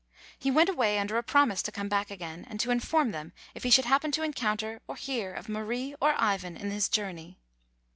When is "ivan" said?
6.17-6.57